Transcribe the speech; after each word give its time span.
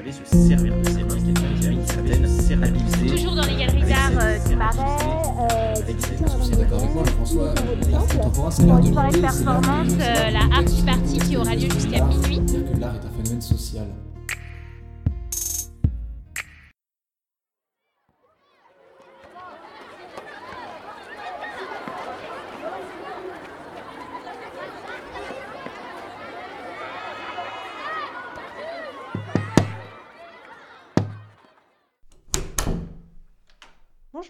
savait 0.00 0.12
se 0.12 0.48
servir 0.48 0.76
de 0.76 0.88
ses 0.88 1.02
mains, 1.02 1.16
quelqu'un 1.16 1.60
qui 1.60 1.66
une 1.68 1.86
certaine. 1.86 2.74
Toujours 3.08 3.34
dans 3.34 3.46
les 3.46 3.56
galeries 3.56 3.82
d'art 3.82 4.10
euh, 4.20 4.38
du 4.48 4.56
Marais, 4.56 5.82
Avec 5.82 5.96
cette 6.00 6.20
D'accord 6.58 6.80
avec 6.80 6.94
moi, 6.94 7.04
François, 7.04 7.54
pour 7.54 7.72
une 7.72 8.80
de 8.80 8.92
soirée 8.92 9.12
de 9.12 9.18
performance, 9.18 9.92
euh, 10.00 10.30
la 10.30 10.56
Arts 10.56 10.62
l'idée. 10.62 10.82
Party 10.86 11.18
qui 11.18 11.36
aura 11.36 11.54
lieu 11.54 11.68
jusqu'à 11.70 12.04
minuit. 12.04 12.40
l'art 12.78 12.94
est 12.94 13.06
un 13.06 13.22
phénomène 13.22 13.42
social. 13.42 13.86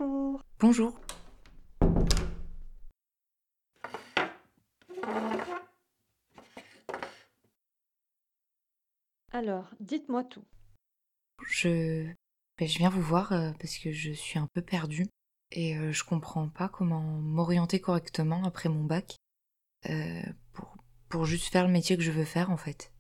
Bonjour. 0.01 0.43
Bonjour. 0.59 1.01
Alors, 9.31 9.69
dites-moi 9.79 10.25
tout. 10.25 10.43
Je... 11.47 12.07
ben, 12.57 12.67
je 12.67 12.79
viens 12.79 12.89
vous 12.89 13.03
voir 13.03 13.33
euh, 13.33 13.51
parce 13.61 13.77
que 13.77 13.93
je 13.93 14.13
suis 14.13 14.39
un 14.39 14.47
peu 14.55 14.63
perdue 14.63 15.07
et 15.51 15.77
euh, 15.77 15.93
je 15.93 16.03
comprends 16.03 16.49
pas 16.49 16.71
comment 16.71 17.03
m'orienter 17.03 17.79
correctement 17.79 18.43
après 18.45 18.71
mon 18.71 18.85
bac 18.85 19.17
euh, 19.91 20.23
pour, 20.55 20.79
pour 21.11 21.27
juste 21.27 21.53
faire 21.53 21.67
le 21.67 21.73
métier 21.73 21.99
que 21.99 22.03
je 22.03 22.11
veux 22.11 22.25
faire 22.25 22.51
en 22.51 22.57
fait. 22.57 22.91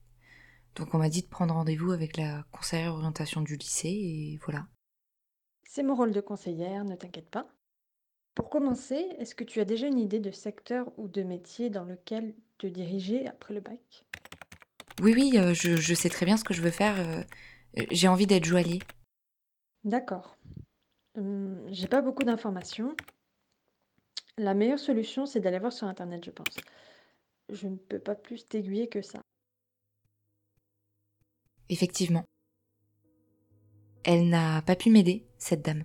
Donc 0.74 0.92
on 0.92 0.98
m'a 0.98 1.08
dit 1.08 1.22
de 1.22 1.28
prendre 1.28 1.54
rendez-vous 1.54 1.92
avec 1.92 2.18
la 2.18 2.44
conseillère 2.52 2.92
orientation 2.92 3.40
du 3.40 3.56
lycée 3.56 3.88
et 3.88 4.38
voilà. 4.44 4.66
C'est 5.72 5.84
mon 5.84 5.94
rôle 5.94 6.10
de 6.10 6.20
conseillère, 6.20 6.84
ne 6.84 6.96
t'inquiète 6.96 7.30
pas. 7.30 7.46
Pour 8.34 8.50
commencer, 8.50 8.96
est-ce 9.18 9.36
que 9.36 9.44
tu 9.44 9.60
as 9.60 9.64
déjà 9.64 9.86
une 9.86 10.00
idée 10.00 10.18
de 10.18 10.32
secteur 10.32 10.92
ou 10.98 11.06
de 11.06 11.22
métier 11.22 11.70
dans 11.70 11.84
lequel 11.84 12.34
te 12.58 12.66
diriger 12.66 13.28
après 13.28 13.54
le 13.54 13.60
bac? 13.60 14.04
Oui, 15.02 15.14
oui, 15.16 15.32
euh, 15.36 15.52
je, 15.54 15.76
je 15.76 15.94
sais 15.94 16.08
très 16.08 16.26
bien 16.26 16.36
ce 16.36 16.44
que 16.44 16.54
je 16.54 16.62
veux 16.62 16.70
faire. 16.70 16.98
euh, 17.00 17.22
euh, 17.78 17.86
J'ai 17.90 18.08
envie 18.08 18.26
d'être 18.26 18.44
joaillier. 18.44 18.80
D'accord. 19.84 20.38
Hum, 21.16 21.62
j'ai 21.68 21.88
pas 21.88 22.02
beaucoup 22.02 22.24
d'informations. 22.24 22.96
La 24.38 24.54
meilleure 24.54 24.80
solution, 24.80 25.24
c'est 25.24 25.38
d'aller 25.38 25.60
voir 25.60 25.72
sur 25.72 25.86
Internet, 25.86 26.24
je 26.24 26.32
pense. 26.32 26.56
Je 27.50 27.68
ne 27.68 27.76
peux 27.76 27.98
pas 28.00 28.14
plus 28.14 28.48
t'aiguiller 28.48 28.88
que 28.88 29.02
ça. 29.02 29.20
Effectivement. 31.70 32.26
Elle 34.04 34.28
n'a 34.28 34.60
pas 34.60 34.76
pu 34.76 34.90
m'aider, 34.90 35.24
cette 35.40 35.64
dame. 35.64 35.82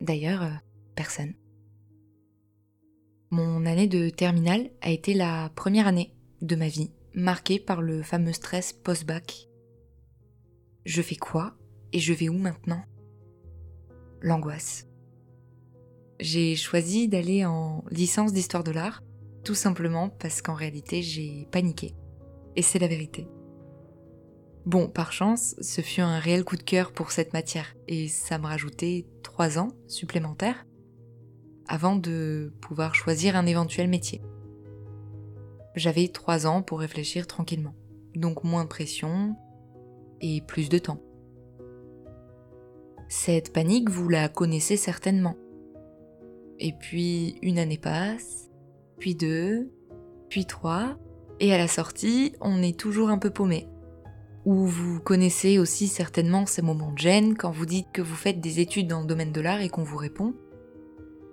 D'ailleurs, 0.00 0.42
euh, 0.42 0.50
personne. 0.96 1.34
Mon 3.30 3.64
année 3.64 3.86
de 3.86 4.10
terminale 4.10 4.70
a 4.80 4.90
été 4.90 5.14
la 5.14 5.50
première 5.54 5.86
année 5.86 6.12
de 6.40 6.56
ma 6.56 6.68
vie 6.68 6.90
marquée 7.14 7.58
par 7.58 7.80
le 7.80 8.02
fameux 8.02 8.32
stress 8.32 8.72
post-bac. 8.72 9.48
Je 10.84 11.02
fais 11.02 11.16
quoi 11.16 11.54
et 11.92 11.98
je 11.98 12.12
vais 12.12 12.28
où 12.28 12.36
maintenant? 12.36 12.82
L'angoisse. 14.20 14.86
J'ai 16.20 16.56
choisi 16.56 17.08
d'aller 17.08 17.44
en 17.44 17.84
licence 17.90 18.32
d'histoire 18.32 18.64
de 18.64 18.70
l'art, 18.70 19.02
tout 19.44 19.54
simplement 19.54 20.08
parce 20.08 20.42
qu'en 20.42 20.54
réalité 20.54 21.02
j'ai 21.02 21.46
paniqué. 21.50 21.94
Et 22.56 22.62
c'est 22.62 22.78
la 22.78 22.88
vérité. 22.88 23.26
Bon, 24.64 24.86
par 24.86 25.12
chance, 25.12 25.56
ce 25.60 25.80
fut 25.80 26.02
un 26.02 26.20
réel 26.20 26.44
coup 26.44 26.56
de 26.56 26.62
cœur 26.62 26.92
pour 26.92 27.10
cette 27.10 27.32
matière, 27.32 27.74
et 27.88 28.06
ça 28.06 28.38
me 28.38 28.46
rajoutait 28.46 29.06
trois 29.24 29.58
ans 29.58 29.68
supplémentaires 29.88 30.66
avant 31.66 31.96
de 31.96 32.52
pouvoir 32.60 32.94
choisir 32.94 33.34
un 33.34 33.46
éventuel 33.46 33.88
métier. 33.88 34.22
J'avais 35.74 36.08
trois 36.08 36.46
ans 36.46 36.62
pour 36.62 36.80
réfléchir 36.80 37.26
tranquillement, 37.26 37.74
donc 38.14 38.44
moins 38.44 38.64
de 38.64 38.68
pression 38.68 39.34
et 40.20 40.42
plus 40.42 40.68
de 40.68 40.78
temps. 40.78 41.02
Cette 43.08 43.52
panique, 43.52 43.90
vous 43.90 44.08
la 44.08 44.28
connaissez 44.28 44.76
certainement. 44.76 45.36
Et 46.60 46.72
puis 46.72 47.36
une 47.42 47.58
année 47.58 47.78
passe, 47.78 48.48
puis 48.98 49.16
deux, 49.16 49.72
puis 50.28 50.46
trois, 50.46 50.98
et 51.40 51.52
à 51.52 51.58
la 51.58 51.68
sortie, 51.68 52.34
on 52.40 52.62
est 52.62 52.78
toujours 52.78 53.10
un 53.10 53.18
peu 53.18 53.30
paumé. 53.30 53.68
Ou 54.44 54.66
vous 54.66 55.00
connaissez 55.00 55.58
aussi 55.58 55.86
certainement 55.86 56.46
ces 56.46 56.62
moments 56.62 56.90
de 56.90 56.98
gêne 56.98 57.36
quand 57.36 57.50
vous 57.50 57.66
dites 57.66 57.86
que 57.92 58.02
vous 58.02 58.16
faites 58.16 58.40
des 58.40 58.60
études 58.60 58.88
dans 58.88 59.00
le 59.00 59.06
domaine 59.06 59.32
de 59.32 59.40
l'art 59.40 59.60
et 59.60 59.68
qu'on 59.68 59.84
vous 59.84 59.96
répond 59.96 60.34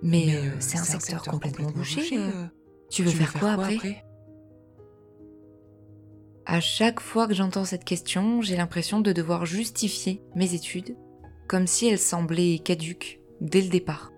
Mais, 0.02 0.36
euh, 0.36 0.50
c'est 0.60 0.78
un, 0.78 0.84
secteur, 0.84 1.22
complètement, 1.22 1.70
bouché. 1.70 2.02
euh. 2.16 2.46
tu 2.88 3.02
veux 3.02 3.10
faire, 3.10 3.32
quoi, 3.32 3.52
après, 3.52 4.04
À 6.46 6.60
chaque 6.60 7.00
fois 7.00 7.26
que 7.26 7.34
j'entends 7.34 7.64
cette 7.64 7.84
question, 7.84 8.42
j'ai 8.42 8.56
l'impression 8.56 9.00
de 9.00 9.12
devoir 9.12 9.44
justifier 9.44 10.22
mes 10.36 10.54
études, 10.54 10.96
comme 11.48 11.66
si 11.66 11.88
elles 11.88 11.98
semblaient 11.98 12.60
caduques 12.60 13.20
dès 13.40 13.62
le 13.62 13.70
départ. 13.70 14.12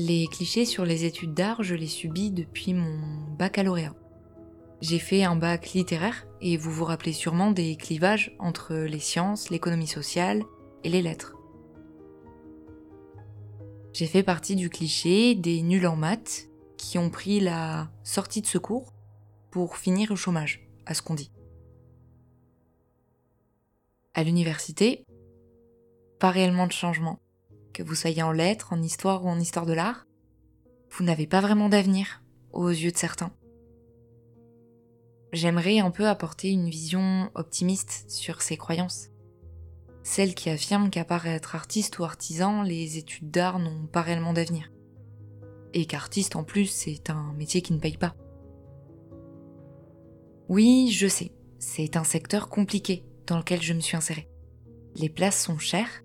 Les 0.00 0.26
clichés 0.30 0.64
sur 0.64 0.84
les 0.84 1.04
études 1.04 1.34
d'art, 1.34 1.62
je 1.62 1.74
les 1.74 1.88
subis 1.88 2.30
depuis 2.30 2.74
mon 2.74 2.98
baccalauréat. 3.36 3.94
J'ai 4.80 5.00
fait 5.00 5.24
un 5.24 5.34
bac 5.34 5.72
littéraire 5.72 6.26
et 6.40 6.56
vous 6.56 6.70
vous 6.70 6.84
rappelez 6.84 7.12
sûrement 7.12 7.50
des 7.50 7.76
clivages 7.76 8.36
entre 8.38 8.74
les 8.74 9.00
sciences, 9.00 9.50
l'économie 9.50 9.88
sociale 9.88 10.44
et 10.84 10.88
les 10.88 11.02
lettres. 11.02 11.34
J'ai 13.92 14.06
fait 14.06 14.22
partie 14.22 14.54
du 14.54 14.70
cliché 14.70 15.34
des 15.34 15.62
nuls 15.62 15.86
en 15.86 15.96
maths 15.96 16.48
qui 16.76 16.96
ont 16.96 17.10
pris 17.10 17.40
la 17.40 17.90
sortie 18.04 18.40
de 18.40 18.46
secours 18.46 18.92
pour 19.50 19.76
finir 19.76 20.12
au 20.12 20.16
chômage, 20.16 20.68
à 20.86 20.94
ce 20.94 21.02
qu'on 21.02 21.14
dit. 21.14 21.32
À 24.14 24.22
l'université, 24.22 25.04
pas 26.20 26.30
réellement 26.30 26.68
de 26.68 26.72
changement. 26.72 27.18
Que 27.72 27.82
vous 27.82 27.96
soyez 27.96 28.22
en 28.22 28.30
lettres, 28.30 28.72
en 28.72 28.80
histoire 28.80 29.24
ou 29.24 29.28
en 29.28 29.40
histoire 29.40 29.66
de 29.66 29.72
l'art, 29.72 30.06
vous 30.90 31.04
n'avez 31.04 31.26
pas 31.26 31.40
vraiment 31.40 31.68
d'avenir 31.68 32.22
aux 32.52 32.68
yeux 32.68 32.92
de 32.92 32.96
certains. 32.96 33.32
J'aimerais 35.32 35.78
un 35.78 35.90
peu 35.90 36.08
apporter 36.08 36.50
une 36.50 36.70
vision 36.70 37.30
optimiste 37.34 38.04
sur 38.08 38.40
ces 38.40 38.56
croyances. 38.56 39.08
Celle 40.02 40.34
qui 40.34 40.48
affirme 40.48 40.88
qu'à 40.88 41.04
part 41.04 41.26
être 41.26 41.54
artiste 41.54 41.98
ou 41.98 42.04
artisan, 42.04 42.62
les 42.62 42.96
études 42.96 43.30
d'art 43.30 43.58
n'ont 43.58 43.86
pas 43.86 44.00
réellement 44.00 44.32
d'avenir. 44.32 44.72
Et 45.74 45.84
qu'artiste 45.84 46.34
en 46.34 46.44
plus, 46.44 46.66
c'est 46.66 47.10
un 47.10 47.34
métier 47.34 47.60
qui 47.60 47.74
ne 47.74 47.78
paye 47.78 47.98
pas. 47.98 48.14
Oui, 50.48 50.90
je 50.90 51.06
sais, 51.06 51.32
c'est 51.58 51.96
un 51.96 52.04
secteur 52.04 52.48
compliqué 52.48 53.04
dans 53.26 53.36
lequel 53.36 53.60
je 53.60 53.74
me 53.74 53.80
suis 53.80 53.98
insérée. 53.98 54.30
Les 54.96 55.10
places 55.10 55.42
sont 55.42 55.58
chères, 55.58 56.02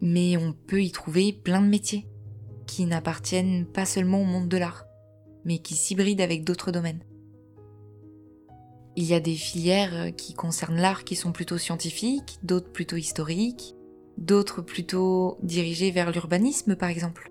mais 0.00 0.36
on 0.36 0.52
peut 0.52 0.82
y 0.82 0.90
trouver 0.90 1.32
plein 1.32 1.60
de 1.60 1.68
métiers 1.68 2.08
qui 2.66 2.84
n'appartiennent 2.84 3.64
pas 3.64 3.86
seulement 3.86 4.20
au 4.20 4.24
monde 4.24 4.48
de 4.48 4.56
l'art, 4.56 4.86
mais 5.44 5.60
qui 5.60 5.76
s'hybrident 5.76 6.20
avec 6.20 6.42
d'autres 6.42 6.72
domaines. 6.72 7.04
Il 8.96 9.04
y 9.04 9.14
a 9.14 9.20
des 9.20 9.34
filières 9.34 10.14
qui 10.16 10.34
concernent 10.34 10.80
l'art 10.80 11.04
qui 11.04 11.16
sont 11.16 11.32
plutôt 11.32 11.58
scientifiques, 11.58 12.38
d'autres 12.42 12.70
plutôt 12.70 12.96
historiques, 12.96 13.74
d'autres 14.18 14.62
plutôt 14.62 15.38
dirigées 15.42 15.90
vers 15.90 16.10
l'urbanisme 16.10 16.76
par 16.76 16.88
exemple. 16.88 17.30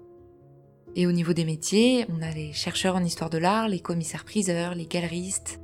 Et 0.95 1.05
au 1.05 1.11
niveau 1.11 1.33
des 1.33 1.45
métiers, 1.45 2.05
on 2.09 2.21
a 2.21 2.31
les 2.31 2.51
chercheurs 2.53 2.95
en 2.95 3.03
histoire 3.03 3.29
de 3.29 3.37
l'art, 3.37 3.67
les 3.67 3.79
commissaires-priseurs, 3.79 4.73
les 4.73 4.87
galeristes, 4.87 5.61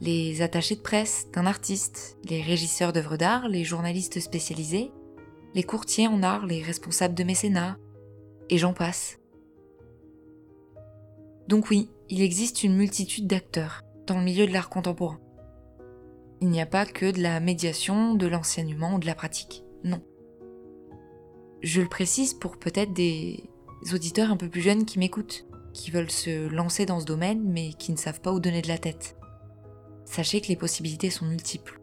les 0.00 0.42
attachés 0.42 0.76
de 0.76 0.80
presse 0.80 1.28
d'un 1.32 1.46
artiste, 1.46 2.18
les 2.28 2.42
régisseurs 2.42 2.92
d'œuvres 2.92 3.16
d'art, 3.16 3.48
les 3.48 3.64
journalistes 3.64 4.20
spécialisés, 4.20 4.90
les 5.54 5.62
courtiers 5.62 6.08
en 6.08 6.22
art, 6.22 6.46
les 6.46 6.62
responsables 6.62 7.14
de 7.14 7.24
mécénat, 7.24 7.78
et 8.50 8.58
j'en 8.58 8.72
passe. 8.72 9.18
Donc 11.48 11.70
oui, 11.70 11.90
il 12.08 12.20
existe 12.22 12.62
une 12.62 12.76
multitude 12.76 13.26
d'acteurs 13.26 13.82
dans 14.06 14.18
le 14.18 14.24
milieu 14.24 14.46
de 14.46 14.52
l'art 14.52 14.68
contemporain. 14.68 15.20
Il 16.40 16.48
n'y 16.48 16.60
a 16.60 16.66
pas 16.66 16.86
que 16.86 17.10
de 17.10 17.20
la 17.20 17.40
médiation, 17.40 18.14
de 18.14 18.26
l'enseignement 18.26 18.94
ou 18.94 18.98
de 18.98 19.06
la 19.06 19.14
pratique, 19.14 19.64
non. 19.82 20.00
Je 21.62 21.80
le 21.80 21.88
précise 21.88 22.34
pour 22.34 22.58
peut-être 22.58 22.92
des 22.92 23.50
auditeurs 23.92 24.30
un 24.30 24.36
peu 24.36 24.48
plus 24.48 24.60
jeunes 24.60 24.84
qui 24.84 25.00
m'écoutent, 25.00 25.46
qui 25.72 25.90
veulent 25.90 26.10
se 26.10 26.48
lancer 26.48 26.86
dans 26.86 27.00
ce 27.00 27.04
domaine 27.04 27.42
mais 27.44 27.72
qui 27.72 27.90
ne 27.90 27.96
savent 27.96 28.20
pas 28.20 28.32
où 28.32 28.38
donner 28.38 28.62
de 28.62 28.68
la 28.68 28.78
tête. 28.78 29.16
Sachez 30.04 30.40
que 30.40 30.48
les 30.48 30.56
possibilités 30.56 31.10
sont 31.10 31.26
multiples. 31.26 31.80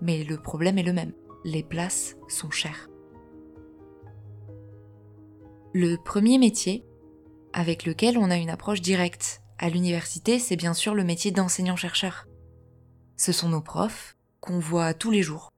Mais 0.00 0.24
le 0.24 0.38
problème 0.38 0.78
est 0.78 0.82
le 0.82 0.92
même, 0.92 1.12
les 1.44 1.62
places 1.62 2.16
sont 2.28 2.50
chères. 2.50 2.88
Le 5.72 5.96
premier 5.96 6.38
métier, 6.38 6.84
avec 7.52 7.84
lequel 7.84 8.16
on 8.16 8.30
a 8.30 8.36
une 8.36 8.50
approche 8.50 8.80
directe 8.80 9.42
à 9.58 9.68
l'université, 9.68 10.38
c'est 10.38 10.56
bien 10.56 10.74
sûr 10.74 10.94
le 10.94 11.04
métier 11.04 11.30
d'enseignant-chercheur. 11.30 12.26
Ce 13.16 13.32
sont 13.32 13.48
nos 13.48 13.60
profs, 13.60 14.16
qu'on 14.40 14.58
voit 14.58 14.94
tous 14.94 15.10
les 15.10 15.22
jours. 15.22 15.50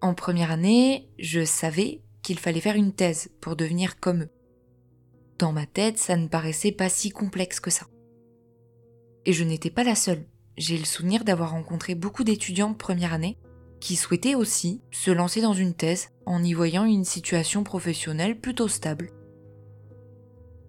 En 0.00 0.14
première 0.14 0.50
année, 0.50 1.08
je 1.18 1.44
savais 1.44 2.02
qu'il 2.22 2.38
fallait 2.38 2.60
faire 2.60 2.76
une 2.76 2.92
thèse 2.92 3.30
pour 3.40 3.56
devenir 3.56 3.98
comme 4.00 4.24
eux. 4.24 4.30
Dans 5.38 5.52
ma 5.52 5.66
tête, 5.66 5.98
ça 5.98 6.16
ne 6.16 6.28
paraissait 6.28 6.72
pas 6.72 6.88
si 6.88 7.10
complexe 7.10 7.58
que 7.58 7.70
ça. 7.70 7.86
Et 9.24 9.32
je 9.32 9.44
n'étais 9.44 9.70
pas 9.70 9.84
la 9.84 9.94
seule. 9.94 10.26
J'ai 10.56 10.78
le 10.78 10.84
souvenir 10.84 11.24
d'avoir 11.24 11.50
rencontré 11.50 11.94
beaucoup 11.94 12.22
d'étudiants 12.22 12.74
première 12.74 13.12
année 13.12 13.38
qui 13.80 13.96
souhaitaient 13.96 14.34
aussi 14.34 14.80
se 14.90 15.10
lancer 15.10 15.40
dans 15.40 15.52
une 15.52 15.74
thèse 15.74 16.08
en 16.26 16.42
y 16.42 16.54
voyant 16.54 16.84
une 16.84 17.04
situation 17.04 17.64
professionnelle 17.64 18.40
plutôt 18.40 18.68
stable. 18.68 19.10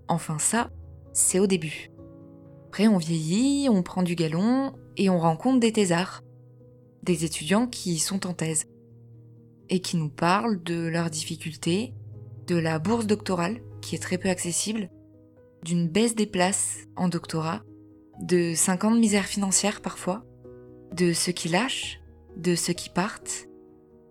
Enfin 0.08 0.40
ça, 0.40 0.70
c'est 1.14 1.40
au 1.40 1.48
début. 1.48 1.92
Après 2.68 2.88
on 2.88 2.98
vieillit, 2.98 3.70
on 3.70 3.84
prend 3.84 4.04
du 4.04 4.16
galon 4.16 4.74
et 4.98 5.10
on 5.10 5.20
rencontre 5.20 5.60
des 5.60 5.72
thésards, 5.72 6.24
des 7.04 7.26
étudiants 7.26 7.68
qui 7.68 8.00
sont 8.00 8.28
en 8.28 8.34
thèse 8.34 8.66
et 9.70 9.80
qui 9.80 9.98
nous 9.98 10.10
parlent 10.10 10.62
de 10.64 10.88
leurs 10.88 11.10
difficultés, 11.10 11.94
de 12.48 12.56
la 12.56 12.80
bourse 12.80 13.08
doctorale 13.08 13.62
qui 13.82 13.96
est 13.96 14.00
très 14.00 14.18
peu 14.18 14.30
accessible, 14.30 14.90
d'une 15.64 15.88
baisse 15.88 16.16
des 16.16 16.28
places 16.28 16.80
en 16.96 17.08
doctorat, 17.10 17.64
de 18.22 18.54
5 18.56 18.86
ans 18.86 18.92
de 18.92 19.00
misère 19.00 19.26
financière 19.26 19.82
parfois, 19.82 20.24
de 20.94 21.14
ceux 21.14 21.32
qui 21.32 21.50
lâchent, 21.50 22.00
de 22.38 22.56
ceux 22.56 22.74
qui 22.74 22.90
partent, 22.90 23.48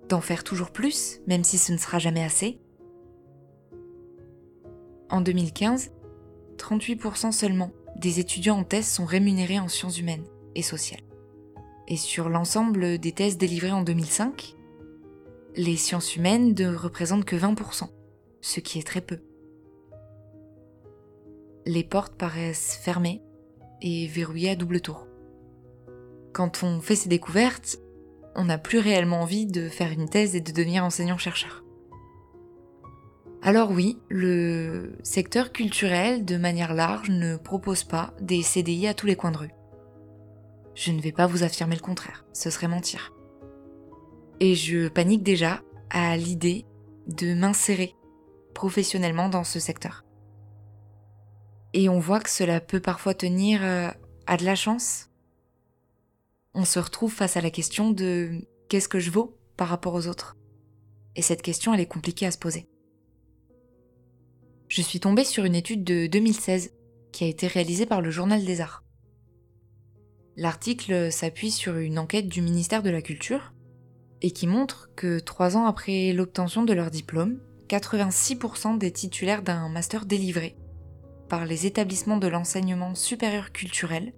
d'en 0.09 0.21
faire 0.21 0.45
toujours 0.45 0.71
plus, 0.71 1.21
même 1.27 1.45
si 1.45 1.59
ce 1.59 1.73
ne 1.73 1.79
sera 1.79 1.99
jamais 1.99 2.23
assez. 2.23 2.59
En 5.11 5.21
2015, 5.21 5.93
38% 6.57 7.33
seulement 7.33 7.71
des 7.97 8.21
étudiants 8.21 8.59
en 8.59 8.65
thèse 8.65 8.89
sont 8.89 9.05
rémunérés 9.05 9.61
en 9.61 9.69
sciences 9.69 9.99
humaines 9.99 10.25
et 10.55 10.62
sociales. 10.62 11.03
Et 11.89 11.97
sur 11.97 12.29
l'ensemble 12.29 12.99
des 12.99 13.12
thèses 13.12 13.37
délivrées 13.37 13.73
en 13.73 13.83
2005, 13.83 14.56
les 15.56 15.77
sciences 15.77 16.17
humaines 16.17 16.55
ne 16.59 16.75
représentent 16.75 17.25
que 17.25 17.37
20%, 17.37 17.89
ce 18.41 18.61
qui 18.61 18.79
est 18.79 18.87
très 18.87 19.01
peu. 19.01 19.19
Les 21.67 21.85
portes 21.85 22.17
paraissent 22.17 22.79
fermées 22.83 23.23
et 23.81 24.06
verrouillées 24.06 24.51
à 24.51 24.56
double 24.56 24.81
tour. 24.81 25.06
Quand 26.33 26.62
on 26.62 26.81
fait 26.81 26.97
ces 26.97 27.09
découvertes, 27.09 27.79
on 28.35 28.47
n'a 28.47 28.59
plus 28.59 28.79
réellement 28.79 29.21
envie 29.21 29.47
de 29.47 29.69
faire 29.69 29.93
une 29.93 30.09
thèse 30.09 30.35
et 30.35 30.41
de 30.41 30.53
devenir 30.53 30.85
enseignant-chercheur. 30.85 31.65
Alors 33.43 33.71
oui, 33.71 33.99
le 34.09 34.97
secteur 35.03 35.53
culturel, 35.53 36.25
de 36.25 36.37
manière 36.37 36.75
large, 36.75 37.11
ne 37.11 37.37
propose 37.37 37.85
pas 37.85 38.15
des 38.21 38.43
CDI 38.43 38.89
à 38.89 38.95
tous 38.95 39.06
les 39.06 39.17
coins 39.17 39.33
de 39.33 39.37
rue. 39.37 39.55
Je 40.75 40.91
ne 40.91 41.00
vais 41.00 41.12
pas 41.12 41.26
vous 41.26 41.43
affirmer 41.43 41.76
le 41.76 41.81
contraire, 41.81 42.25
ce 42.32 42.50
serait 42.50 42.69
mentir. 42.69 43.12
Et 44.41 44.55
je 44.55 44.88
panique 44.88 45.23
déjà 45.23 45.62
à 45.91 46.17
l'idée 46.17 46.67
de 47.06 47.35
m'insérer 47.35 47.94
professionnellement 48.55 49.29
dans 49.29 49.44
ce 49.44 49.61
secteur. 49.61 50.05
Et 51.73 51.88
on 51.88 51.99
voit 51.99 52.21
que 52.21 52.31
cela 52.31 52.61
peut 52.61 52.81
parfois 52.81 53.15
tenir 53.15 53.61
euh, 53.62 53.91
à 54.26 54.37
de 54.37 54.44
la 54.44 54.55
chance. 54.55 55.11
On 56.55 56.65
se 56.65 56.79
retrouve 56.79 57.12
face 57.12 57.37
à 57.37 57.41
la 57.41 57.50
question 57.50 57.91
de 57.91 58.47
qu'est-ce 58.69 58.88
que 58.88 59.00
je 59.00 59.11
vaux 59.11 59.37
par 59.56 59.69
rapport 59.69 59.94
aux 59.94 60.06
autres? 60.06 60.37
Et 61.17 61.23
cette 61.23 61.43
question, 61.43 61.75
elle 61.75 61.81
est 61.81 61.87
compliquée 61.87 62.27
à 62.27 62.31
se 62.31 62.38
poser. 62.38 62.69
Je 64.69 64.82
suis 64.82 65.00
tombée 65.00 65.25
sur 65.25 65.44
une 65.44 65.55
étude 65.55 65.85
de 65.85 66.06
2016 66.06 66.73
qui 67.12 67.25
a 67.25 67.29
été 67.29 67.47
réalisée 67.47 67.87
par 67.87 68.00
le 68.00 68.11
Journal 68.11 68.44
des 68.44 68.61
Arts. 68.61 68.84
L'article 70.37 71.13
s'appuie 71.13 71.51
sur 71.51 71.77
une 71.77 71.99
enquête 71.99 72.29
du 72.29 72.43
ministère 72.43 72.83
de 72.83 72.91
la 72.91 73.03
Culture 73.03 73.53
et 74.21 74.31
qui 74.33 74.47
montre 74.47 74.91
que 74.97 75.21
trois 75.21 75.57
ans 75.57 75.67
après 75.67 76.13
l'obtention 76.13 76.65
de 76.65 76.73
leur 76.73 76.91
diplôme, 76.91 77.41
86% 77.69 78.79
des 78.79 78.91
titulaires 78.91 79.43
d'un 79.43 79.69
master 79.69 80.07
délivré 80.07 80.57
par 81.29 81.47
les 81.47 81.67
établissements 81.67 82.19
de 82.19 82.29
l'enseignement 82.29 82.95
supérieur 82.95 83.53
culturel 83.53 84.13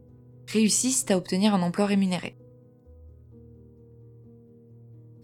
réussissent 0.49 1.07
à 1.11 1.17
obtenir 1.17 1.55
un 1.55 1.63
emploi 1.63 1.87
rémunéré. 1.87 2.37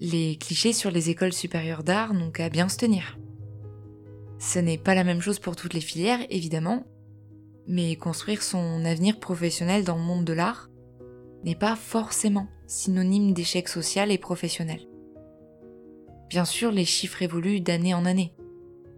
Les 0.00 0.36
clichés 0.36 0.72
sur 0.72 0.90
les 0.90 1.10
écoles 1.10 1.32
supérieures 1.32 1.84
d'art 1.84 2.12
n'ont 2.12 2.30
qu'à 2.30 2.48
bien 2.48 2.68
se 2.68 2.76
tenir. 2.76 3.18
Ce 4.38 4.58
n'est 4.58 4.78
pas 4.78 4.94
la 4.94 5.04
même 5.04 5.20
chose 5.20 5.38
pour 5.38 5.54
toutes 5.54 5.74
les 5.74 5.80
filières, 5.80 6.24
évidemment, 6.28 6.84
mais 7.68 7.94
construire 7.96 8.42
son 8.42 8.84
avenir 8.84 9.20
professionnel 9.20 9.84
dans 9.84 9.96
le 9.96 10.02
monde 10.02 10.24
de 10.24 10.32
l'art 10.32 10.68
n'est 11.44 11.54
pas 11.54 11.76
forcément 11.76 12.48
synonyme 12.66 13.32
d'échec 13.32 13.68
social 13.68 14.10
et 14.10 14.18
professionnel. 14.18 14.80
Bien 16.28 16.44
sûr, 16.44 16.70
les 16.70 16.84
chiffres 16.84 17.22
évoluent 17.22 17.60
d'année 17.60 17.94
en 17.94 18.04
année, 18.04 18.34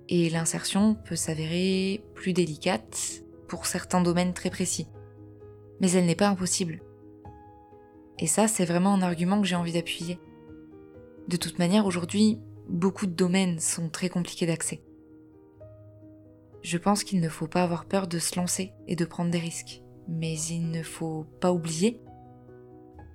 et 0.08 0.31
l'insertion 0.31 0.94
peut 0.94 1.17
s'avérer 1.17 2.05
plus 2.14 2.32
délicate 2.32 3.25
pour 3.49 3.67
certains 3.67 4.00
domaines 4.00 4.35
très 4.35 4.50
précis. 4.50 4.87
Mais 5.81 5.91
elle 5.93 6.06
n'est 6.06 6.14
pas 6.14 6.29
impossible. 6.29 6.81
Et 8.19 8.26
ça, 8.26 8.47
c'est 8.47 8.64
vraiment 8.64 8.94
un 8.94 9.02
argument 9.02 9.40
que 9.40 9.47
j'ai 9.47 9.56
envie 9.56 9.73
d'appuyer. 9.73 10.19
De 11.29 11.37
toute 11.37 11.58
manière, 11.58 11.87
aujourd'hui, 11.87 12.38
beaucoup 12.69 13.06
de 13.06 13.12
domaines 13.12 13.58
sont 13.58 13.88
très 13.88 14.08
compliqués 14.08 14.47
d'accès 14.47 14.82
je 16.64 16.79
pense 16.79 17.05
qu'il 17.05 17.20
ne 17.20 17.29
faut 17.29 17.47
pas 17.47 17.62
avoir 17.62 17.85
peur 17.85 18.08
de 18.08 18.19
se 18.19 18.37
lancer 18.37 18.73
et 18.88 18.97
de 18.97 19.05
prendre 19.05 19.31
des 19.31 19.38
risques. 19.38 19.82
Mais 20.08 20.35
il 20.35 20.70
ne 20.70 20.82
faut 20.82 21.26
pas 21.40 21.52
oublier 21.52 22.00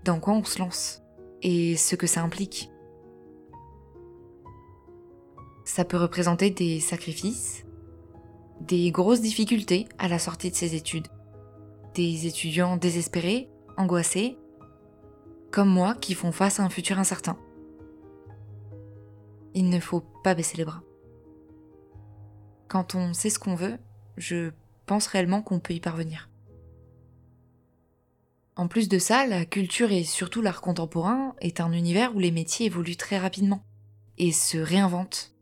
dans 0.09 0.19
quoi 0.19 0.33
on 0.33 0.43
se 0.43 0.57
lance 0.57 1.03
et 1.43 1.77
ce 1.77 1.95
que 1.95 2.07
ça 2.07 2.23
implique. 2.23 2.71
Ça 5.65 5.85
peut 5.85 5.97
représenter 5.97 6.49
des 6.49 6.79
sacrifices, 6.79 7.63
des 8.59 8.89
grosses 8.89 9.21
difficultés 9.21 9.87
à 9.99 10.07
la 10.07 10.17
sortie 10.17 10.49
de 10.49 10.55
ses 10.55 10.73
études, 10.73 11.09
des 11.93 12.25
étudiants 12.25 12.75
désespérés, 12.75 13.51
angoissés, 13.77 14.39
comme 15.51 15.69
moi 15.69 15.93
qui 15.93 16.15
font 16.15 16.31
face 16.31 16.59
à 16.59 16.63
un 16.63 16.69
futur 16.69 16.97
incertain. 16.97 17.37
Il 19.53 19.69
ne 19.69 19.79
faut 19.79 20.01
pas 20.23 20.33
baisser 20.33 20.57
les 20.57 20.65
bras. 20.65 20.81
Quand 22.67 22.95
on 22.95 23.13
sait 23.13 23.29
ce 23.29 23.37
qu'on 23.37 23.53
veut, 23.53 23.77
je 24.17 24.49
pense 24.87 25.05
réellement 25.05 25.43
qu'on 25.43 25.59
peut 25.59 25.75
y 25.75 25.79
parvenir. 25.79 26.28
En 28.59 28.67
plus 28.67 28.89
de 28.89 28.99
ça, 28.99 29.25
la 29.25 29.45
culture 29.45 29.93
et 29.93 30.03
surtout 30.03 30.41
l'art 30.41 30.59
contemporain 30.59 31.33
est 31.39 31.61
un 31.61 31.71
univers 31.71 32.13
où 32.13 32.19
les 32.19 32.29
métiers 32.29 32.65
évoluent 32.65 32.97
très 32.97 33.17
rapidement 33.17 33.63
et 34.17 34.33
se 34.33 34.57
réinventent, 34.57 35.33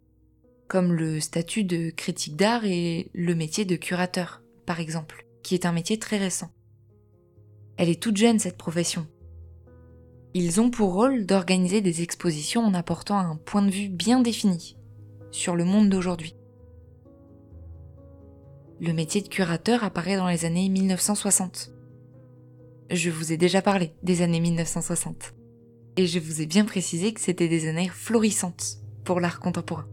comme 0.67 0.93
le 0.93 1.19
statut 1.19 1.63
de 1.63 1.89
critique 1.89 2.35
d'art 2.35 2.63
et 2.63 3.09
le 3.15 3.33
métier 3.33 3.65
de 3.65 3.75
curateur, 3.75 4.43
par 4.67 4.79
exemple, 4.79 5.25
qui 5.41 5.55
est 5.55 5.65
un 5.65 5.71
métier 5.71 5.97
très 5.97 6.19
récent. 6.19 6.51
Elle 7.77 7.89
est 7.89 7.99
toute 7.99 8.17
jeune 8.17 8.37
cette 8.37 8.55
profession. 8.55 9.07
Ils 10.35 10.61
ont 10.61 10.69
pour 10.69 10.93
rôle 10.93 11.25
d'organiser 11.25 11.81
des 11.81 12.03
expositions 12.03 12.61
en 12.61 12.75
apportant 12.75 13.17
un 13.17 13.35
point 13.35 13.63
de 13.63 13.71
vue 13.71 13.89
bien 13.89 14.19
défini 14.19 14.77
sur 15.31 15.55
le 15.55 15.65
monde 15.65 15.89
d'aujourd'hui. 15.89 16.35
Le 18.79 18.93
métier 18.93 19.23
de 19.23 19.27
curateur 19.27 19.83
apparaît 19.83 20.17
dans 20.17 20.27
les 20.27 20.45
années 20.45 20.69
1960. 20.69 21.71
Je 22.89 23.09
vous 23.09 23.33
ai 23.33 23.37
déjà 23.37 23.61
parlé 23.61 23.91
des 24.01 24.21
années 24.21 24.39
1960. 24.39 25.33
Et 25.97 26.07
je 26.07 26.19
vous 26.19 26.41
ai 26.41 26.45
bien 26.45 26.63
précisé 26.63 27.13
que 27.13 27.19
c'était 27.19 27.49
des 27.49 27.67
années 27.67 27.89
florissantes 27.89 28.77
pour 29.03 29.19
l'art 29.19 29.41
contemporain. 29.41 29.87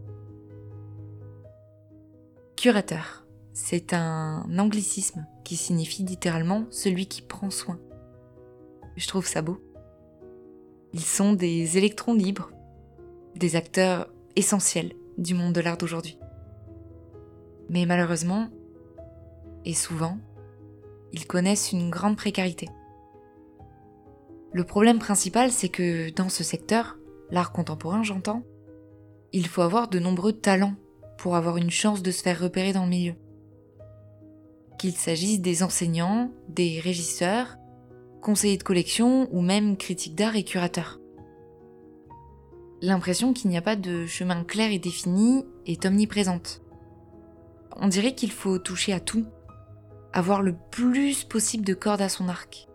Curateur, 2.55 3.25
c'est 3.53 3.93
un 3.93 4.45
anglicisme 4.57 5.27
qui 5.43 5.57
signifie 5.57 6.03
littéralement 6.03 6.67
celui 6.69 7.07
qui 7.07 7.21
prend 7.21 7.49
soin. 7.49 7.79
Je 8.95 9.07
trouve 9.07 9.27
ça 9.27 9.41
beau. 9.41 9.61
Ils 10.93 11.01
sont 11.01 11.33
des 11.33 11.77
électrons 11.77 12.13
libres, 12.13 12.51
des 13.35 13.57
acteurs 13.57 14.09
essentiels 14.37 14.93
du 15.17 15.33
monde 15.33 15.53
de 15.53 15.59
l'art 15.59 15.77
d'aujourd'hui. 15.77 16.17
Mais 17.69 17.85
malheureusement, 17.85 18.47
et 19.65 19.73
souvent, 19.73 20.17
ils 21.11 21.27
connaissent 21.27 21.73
une 21.73 21.89
grande 21.89 22.15
précarité. 22.15 22.69
Le 24.55 24.63
problème 24.63 24.99
principal, 24.99 25.51
c'est 25.51 25.67
que 25.67 26.11
dans 26.11 26.29
ce 26.29 26.41
secteur, 26.41 26.97
l'art 27.29 27.51
contemporain 27.51 28.03
j'entends, 28.03 28.41
il 29.33 29.47
faut 29.47 29.61
avoir 29.61 29.89
de 29.89 29.99
nombreux 29.99 30.31
talents 30.31 30.75
pour 31.17 31.35
avoir 31.35 31.57
une 31.57 31.71
chance 31.71 32.01
de 32.01 32.09
se 32.09 32.23
faire 32.23 32.39
repérer 32.39 32.71
dans 32.71 32.85
le 32.85 32.89
milieu. 32.89 33.15
Qu'il 34.79 34.93
s'agisse 34.93 35.41
des 35.41 35.61
enseignants, 35.61 36.31
des 36.47 36.79
régisseurs, 36.79 37.57
conseillers 38.21 38.55
de 38.55 38.63
collection 38.63 39.27
ou 39.33 39.41
même 39.41 39.75
critiques 39.75 40.15
d'art 40.15 40.37
et 40.37 40.45
curateurs. 40.45 41.01
L'impression 42.81 43.33
qu'il 43.33 43.49
n'y 43.49 43.57
a 43.57 43.61
pas 43.61 43.75
de 43.75 44.05
chemin 44.05 44.45
clair 44.45 44.71
et 44.71 44.79
défini 44.79 45.43
est 45.65 45.85
omniprésente. 45.85 46.61
On 47.75 47.89
dirait 47.89 48.15
qu'il 48.15 48.31
faut 48.31 48.57
toucher 48.57 48.93
à 48.93 49.01
tout 49.01 49.25
avoir 50.13 50.41
le 50.41 50.55
plus 50.71 51.25
possible 51.25 51.65
de 51.65 51.73
cordes 51.73 52.01
à 52.01 52.07
son 52.07 52.29
arc. 52.29 52.69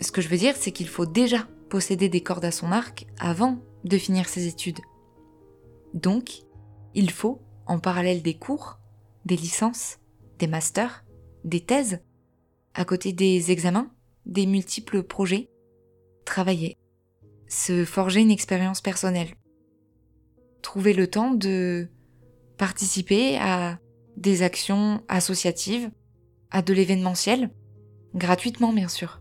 Ce 0.00 0.12
que 0.12 0.20
je 0.20 0.28
veux 0.28 0.36
dire, 0.36 0.56
c'est 0.56 0.72
qu'il 0.72 0.88
faut 0.88 1.06
déjà 1.06 1.48
posséder 1.68 2.08
des 2.08 2.22
cordes 2.22 2.44
à 2.44 2.52
son 2.52 2.72
arc 2.72 3.06
avant 3.18 3.58
de 3.84 3.98
finir 3.98 4.28
ses 4.28 4.46
études. 4.46 4.80
Donc, 5.94 6.42
il 6.94 7.10
faut, 7.10 7.40
en 7.66 7.78
parallèle 7.78 8.22
des 8.22 8.34
cours, 8.34 8.78
des 9.24 9.36
licences, 9.36 9.98
des 10.38 10.46
masters, 10.46 11.04
des 11.44 11.60
thèses, 11.60 12.00
à 12.74 12.84
côté 12.84 13.12
des 13.12 13.50
examens, 13.50 13.90
des 14.26 14.46
multiples 14.46 15.02
projets, 15.02 15.50
travailler, 16.24 16.76
se 17.48 17.84
forger 17.84 18.20
une 18.20 18.30
expérience 18.30 18.80
personnelle, 18.80 19.34
trouver 20.62 20.92
le 20.92 21.08
temps 21.08 21.32
de 21.32 21.88
participer 22.56 23.38
à 23.38 23.78
des 24.16 24.42
actions 24.42 25.02
associatives, 25.08 25.90
à 26.50 26.62
de 26.62 26.72
l'événementiel, 26.72 27.50
gratuitement 28.14 28.72
bien 28.72 28.88
sûr. 28.88 29.20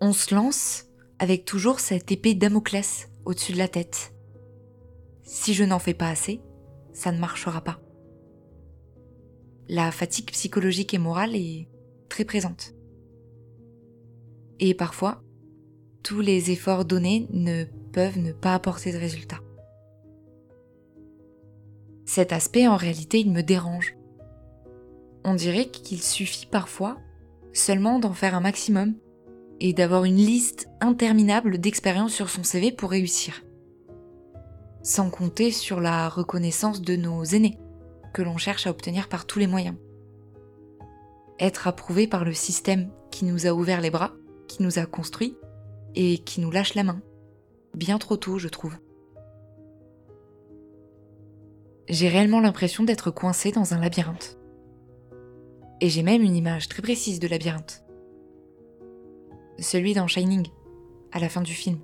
On 0.00 0.12
se 0.12 0.34
lance 0.34 0.84
avec 1.18 1.46
toujours 1.46 1.80
cette 1.80 2.12
épée 2.12 2.34
Damoclès 2.34 3.08
au-dessus 3.24 3.52
de 3.52 3.58
la 3.58 3.68
tête. 3.68 4.12
Si 5.22 5.54
je 5.54 5.64
n'en 5.64 5.78
fais 5.78 5.94
pas 5.94 6.10
assez, 6.10 6.42
ça 6.92 7.12
ne 7.12 7.18
marchera 7.18 7.62
pas. 7.62 7.80
La 9.68 9.90
fatigue 9.90 10.30
psychologique 10.30 10.92
et 10.92 10.98
morale 10.98 11.34
est 11.34 11.68
très 12.10 12.24
présente. 12.24 12.74
Et 14.60 14.74
parfois, 14.74 15.22
tous 16.02 16.20
les 16.20 16.50
efforts 16.50 16.84
donnés 16.84 17.26
ne 17.30 17.64
peuvent 17.92 18.18
ne 18.18 18.32
pas 18.32 18.54
apporter 18.54 18.92
de 18.92 18.98
résultats. 18.98 19.40
Cet 22.04 22.32
aspect, 22.32 22.68
en 22.68 22.76
réalité, 22.76 23.18
il 23.20 23.32
me 23.32 23.42
dérange. 23.42 23.96
On 25.24 25.34
dirait 25.34 25.68
qu'il 25.68 26.02
suffit 26.02 26.46
parfois 26.46 26.98
seulement 27.52 27.98
d'en 27.98 28.12
faire 28.12 28.34
un 28.34 28.40
maximum 28.40 28.94
et 29.60 29.72
d'avoir 29.72 30.04
une 30.04 30.16
liste 30.16 30.68
interminable 30.80 31.58
d'expériences 31.58 32.12
sur 32.12 32.28
son 32.28 32.44
CV 32.44 32.72
pour 32.72 32.90
réussir. 32.90 33.42
Sans 34.82 35.10
compter 35.10 35.50
sur 35.50 35.80
la 35.80 36.08
reconnaissance 36.08 36.82
de 36.82 36.96
nos 36.96 37.24
aînés, 37.24 37.58
que 38.12 38.22
l'on 38.22 38.36
cherche 38.36 38.66
à 38.66 38.70
obtenir 38.70 39.08
par 39.08 39.26
tous 39.26 39.38
les 39.38 39.46
moyens. 39.46 39.76
Être 41.38 41.66
approuvé 41.66 42.06
par 42.06 42.24
le 42.24 42.32
système 42.32 42.90
qui 43.10 43.24
nous 43.24 43.46
a 43.46 43.52
ouvert 43.52 43.80
les 43.80 43.90
bras, 43.90 44.12
qui 44.48 44.62
nous 44.62 44.78
a 44.78 44.86
construits 44.86 45.36
et 45.94 46.18
qui 46.18 46.40
nous 46.40 46.50
lâche 46.50 46.74
la 46.74 46.84
main. 46.84 47.00
Bien 47.74 47.98
trop 47.98 48.16
tôt, 48.16 48.38
je 48.38 48.48
trouve. 48.48 48.76
J'ai 51.88 52.08
réellement 52.08 52.40
l'impression 52.40 52.84
d'être 52.84 53.10
coincé 53.10 53.52
dans 53.52 53.74
un 53.74 53.80
labyrinthe. 53.80 54.38
Et 55.80 55.88
j'ai 55.88 56.02
même 56.02 56.22
une 56.22 56.36
image 56.36 56.68
très 56.68 56.82
précise 56.82 57.20
de 57.20 57.28
labyrinthe 57.28 57.85
celui 59.58 59.94
dans 59.94 60.06
Shining, 60.06 60.46
à 61.12 61.18
la 61.18 61.28
fin 61.28 61.40
du 61.40 61.52
film. 61.52 61.78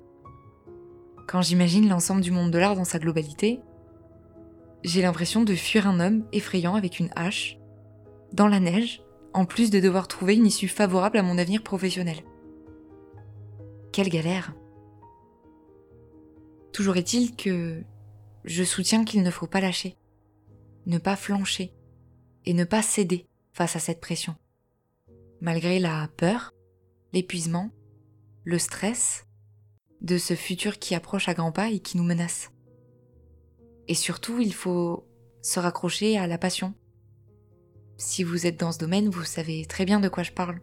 Quand 1.27 1.41
j'imagine 1.41 1.89
l'ensemble 1.89 2.21
du 2.21 2.31
monde 2.31 2.51
de 2.51 2.57
l'art 2.57 2.75
dans 2.75 2.83
sa 2.83 2.99
globalité, 2.99 3.61
j'ai 4.83 5.01
l'impression 5.01 5.43
de 5.43 5.55
fuir 5.55 5.87
un 5.87 5.99
homme 5.99 6.25
effrayant 6.33 6.75
avec 6.75 6.99
une 6.99 7.09
hache, 7.15 7.57
dans 8.33 8.47
la 8.47 8.59
neige, 8.59 9.01
en 9.33 9.45
plus 9.45 9.69
de 9.69 9.79
devoir 9.79 10.07
trouver 10.07 10.35
une 10.35 10.45
issue 10.45 10.67
favorable 10.67 11.17
à 11.17 11.23
mon 11.23 11.37
avenir 11.37 11.63
professionnel. 11.63 12.17
Quelle 13.91 14.09
galère 14.09 14.53
Toujours 16.71 16.97
est-il 16.97 17.35
que 17.35 17.83
je 18.43 18.63
soutiens 18.63 19.05
qu'il 19.05 19.23
ne 19.23 19.31
faut 19.31 19.47
pas 19.47 19.61
lâcher, 19.61 19.95
ne 20.85 20.97
pas 20.97 21.15
flancher 21.15 21.73
et 22.45 22.53
ne 22.53 22.63
pas 22.63 22.81
céder 22.81 23.27
face 23.53 23.75
à 23.75 23.79
cette 23.79 24.01
pression. 24.01 24.35
Malgré 25.39 25.79
la 25.79 26.09
peur, 26.17 26.51
l'épuisement, 27.13 27.71
le 28.43 28.59
stress 28.59 29.25
de 30.01 30.17
ce 30.17 30.35
futur 30.35 30.79
qui 30.79 30.95
approche 30.95 31.29
à 31.29 31.33
grands 31.33 31.51
pas 31.51 31.69
et 31.69 31.79
qui 31.79 31.97
nous 31.97 32.03
menace. 32.03 32.51
Et 33.87 33.95
surtout, 33.95 34.39
il 34.39 34.53
faut 34.53 35.07
se 35.41 35.59
raccrocher 35.59 36.17
à 36.17 36.27
la 36.27 36.37
passion. 36.37 36.73
Si 37.97 38.23
vous 38.23 38.45
êtes 38.45 38.59
dans 38.59 38.71
ce 38.71 38.79
domaine, 38.79 39.09
vous 39.09 39.23
savez 39.23 39.65
très 39.65 39.85
bien 39.85 39.99
de 39.99 40.09
quoi 40.09 40.23
je 40.23 40.31
parle. 40.31 40.59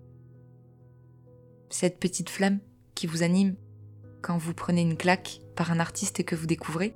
Cette 1.70 2.00
petite 2.00 2.28
flamme 2.28 2.60
qui 2.94 3.06
vous 3.06 3.22
anime 3.22 3.56
quand 4.20 4.36
vous 4.36 4.52
prenez 4.52 4.82
une 4.82 4.96
claque 4.96 5.40
par 5.56 5.70
un 5.70 5.80
artiste 5.80 6.24
que 6.24 6.34
vous 6.34 6.46
découvrez, 6.46 6.94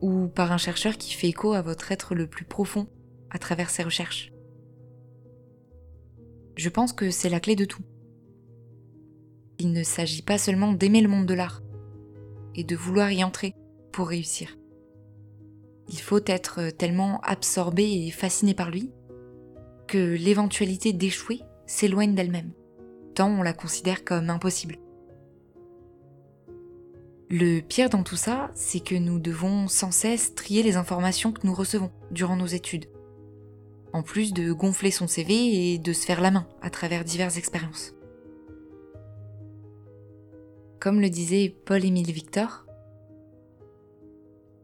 ou 0.00 0.28
par 0.28 0.52
un 0.52 0.58
chercheur 0.58 0.96
qui 0.96 1.14
fait 1.14 1.28
écho 1.28 1.52
à 1.52 1.62
votre 1.62 1.92
être 1.92 2.14
le 2.14 2.26
plus 2.26 2.44
profond 2.44 2.88
à 3.30 3.38
travers 3.38 3.70
ses 3.70 3.82
recherches. 3.82 4.32
Je 6.56 6.68
pense 6.68 6.92
que 6.92 7.10
c'est 7.10 7.28
la 7.28 7.40
clé 7.40 7.54
de 7.54 7.64
tout. 7.64 7.82
Il 9.58 9.72
ne 9.72 9.82
s'agit 9.82 10.22
pas 10.22 10.38
seulement 10.38 10.72
d'aimer 10.72 11.00
le 11.00 11.08
monde 11.08 11.26
de 11.26 11.34
l'art 11.34 11.62
et 12.54 12.64
de 12.64 12.76
vouloir 12.76 13.10
y 13.10 13.24
entrer 13.24 13.54
pour 13.92 14.08
réussir. 14.08 14.56
Il 15.88 15.98
faut 15.98 16.20
être 16.26 16.70
tellement 16.70 17.20
absorbé 17.22 18.06
et 18.06 18.10
fasciné 18.10 18.54
par 18.54 18.70
lui 18.70 18.92
que 19.86 20.14
l'éventualité 20.14 20.92
d'échouer 20.92 21.40
s'éloigne 21.66 22.14
d'elle-même, 22.14 22.52
tant 23.14 23.28
on 23.28 23.42
la 23.42 23.52
considère 23.52 24.04
comme 24.04 24.30
impossible. 24.30 24.76
Le 27.30 27.60
pire 27.60 27.90
dans 27.90 28.02
tout 28.02 28.16
ça, 28.16 28.50
c'est 28.54 28.80
que 28.80 28.94
nous 28.94 29.18
devons 29.18 29.68
sans 29.68 29.90
cesse 29.90 30.34
trier 30.34 30.62
les 30.62 30.76
informations 30.76 31.32
que 31.32 31.46
nous 31.46 31.54
recevons 31.54 31.90
durant 32.10 32.36
nos 32.36 32.46
études, 32.46 32.86
en 33.92 34.02
plus 34.02 34.32
de 34.32 34.52
gonfler 34.52 34.90
son 34.90 35.06
CV 35.06 35.72
et 35.72 35.78
de 35.78 35.92
se 35.92 36.06
faire 36.06 36.20
la 36.20 36.30
main 36.30 36.46
à 36.62 36.70
travers 36.70 37.04
diverses 37.04 37.36
expériences. 37.36 37.97
Comme 40.80 41.00
le 41.00 41.10
disait 41.10 41.56
Paul-Émile 41.66 42.12
Victor, 42.12 42.64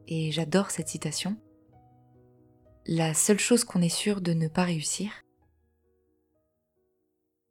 et 0.06 0.30
j'adore 0.30 0.70
cette 0.70 0.88
citation, 0.88 1.36
la 2.86 3.14
seule 3.14 3.40
chose 3.40 3.64
qu'on 3.64 3.82
est 3.82 3.88
sûr 3.88 4.20
de 4.20 4.32
ne 4.32 4.46
pas 4.46 4.62
réussir 4.62 5.10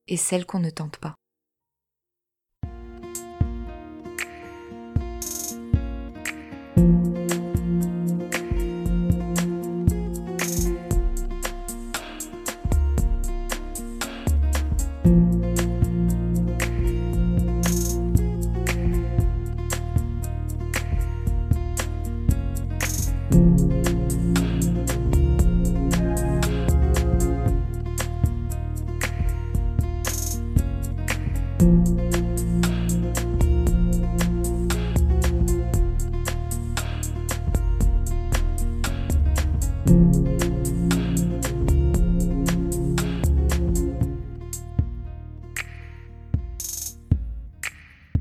est 0.08 0.16
celle 0.16 0.46
qu'on 0.46 0.60
ne 0.60 0.70
tente 0.70 0.98
pas. 0.98 1.16